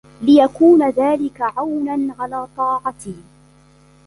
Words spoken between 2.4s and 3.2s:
طَاعَتِهِ